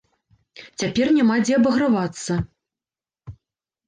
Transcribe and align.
Цяпер 0.83 1.11
няма 1.17 1.35
дзе 1.43 1.53
абагравацца. 1.57 2.33